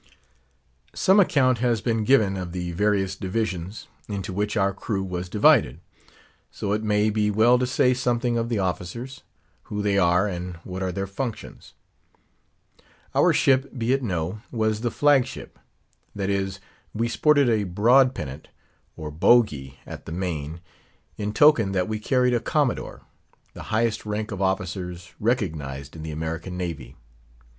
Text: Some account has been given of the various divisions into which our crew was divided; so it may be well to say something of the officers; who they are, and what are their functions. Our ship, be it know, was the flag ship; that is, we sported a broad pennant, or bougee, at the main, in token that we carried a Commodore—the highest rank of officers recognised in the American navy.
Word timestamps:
Some 0.95 1.19
account 1.19 1.59
has 1.59 1.79
been 1.79 2.05
given 2.05 2.35
of 2.35 2.53
the 2.53 2.71
various 2.71 3.15
divisions 3.15 3.87
into 4.07 4.33
which 4.33 4.57
our 4.57 4.73
crew 4.73 5.03
was 5.03 5.29
divided; 5.29 5.79
so 6.49 6.71
it 6.71 6.81
may 6.81 7.11
be 7.11 7.29
well 7.29 7.59
to 7.59 7.67
say 7.67 7.93
something 7.93 8.35
of 8.35 8.49
the 8.49 8.57
officers; 8.57 9.21
who 9.65 9.83
they 9.83 9.99
are, 9.99 10.27
and 10.27 10.55
what 10.63 10.81
are 10.81 10.91
their 10.91 11.05
functions. 11.05 11.75
Our 13.13 13.31
ship, 13.31 13.77
be 13.77 13.93
it 13.93 14.01
know, 14.01 14.41
was 14.51 14.81
the 14.81 14.89
flag 14.89 15.27
ship; 15.27 15.59
that 16.15 16.31
is, 16.31 16.59
we 16.95 17.07
sported 17.07 17.47
a 17.47 17.65
broad 17.65 18.15
pennant, 18.15 18.47
or 18.97 19.11
bougee, 19.11 19.75
at 19.85 20.07
the 20.07 20.11
main, 20.11 20.61
in 21.15 21.31
token 21.31 21.73
that 21.73 21.87
we 21.87 21.99
carried 21.99 22.33
a 22.33 22.39
Commodore—the 22.39 23.61
highest 23.69 24.07
rank 24.07 24.31
of 24.31 24.41
officers 24.41 25.13
recognised 25.19 25.95
in 25.95 26.01
the 26.01 26.09
American 26.11 26.57
navy. 26.57 26.95